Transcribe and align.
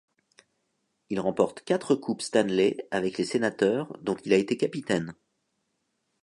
Il 1.11 1.19
remporte 1.19 1.61
quatre 1.61 1.93
coupes 1.93 2.23
Stanley 2.23 2.75
avec 2.89 3.19
les 3.19 3.23
Sénateurs 3.23 3.95
dont 4.01 4.17
il 4.25 4.33
a 4.33 4.37
été 4.37 4.57
capitaine. 4.57 5.13